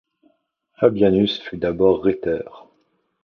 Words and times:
Fabianus 0.79 1.39
fut 1.43 1.57
d'abord 1.57 2.01
rhéteur. 2.01 2.67